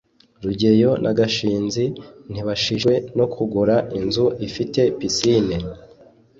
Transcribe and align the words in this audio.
rugeyo 0.43 0.91
na 1.03 1.11
gashinzi 1.17 1.83
ntibashishikajwe 2.31 2.93
no 3.17 3.25
kugura 3.33 3.75
inzu 3.99 4.25
ifite 4.47 4.81
pisine 4.97 5.57